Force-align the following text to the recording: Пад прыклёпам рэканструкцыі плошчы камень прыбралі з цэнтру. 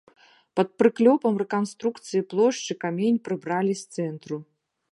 Пад 0.59 0.69
прыклёпам 0.81 1.33
рэканструкцыі 1.41 2.21
плошчы 2.33 2.73
камень 2.85 3.21
прыбралі 3.27 3.73
з 3.83 3.95
цэнтру. 3.97 4.35